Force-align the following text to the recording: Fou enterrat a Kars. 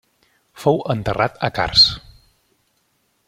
Fou 0.63 0.79
enterrat 0.93 1.37
a 1.49 1.53
Kars. 1.59 1.83